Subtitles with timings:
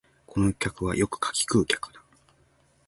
[0.25, 2.01] この客はよく柿食う客だ